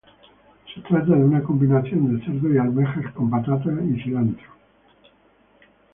[0.73, 4.47] Se trata de una combinación de cerdo y almejas, con patata y cilantro.